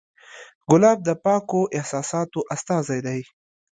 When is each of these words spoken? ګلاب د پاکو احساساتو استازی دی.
ګلاب 0.69 0.97
د 1.07 1.09
پاکو 1.23 1.61
احساساتو 1.77 2.39
استازی 2.55 2.99
دی. 3.05 3.21